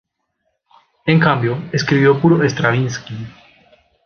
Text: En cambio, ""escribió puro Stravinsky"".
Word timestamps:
En 1.05 1.19
cambio, 1.19 1.61
""escribió 1.71 2.19
puro 2.19 2.43
Stravinsky"". 2.43 3.13